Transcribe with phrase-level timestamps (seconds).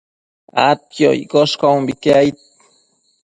[0.69, 2.37] adquioccosh caumbique aid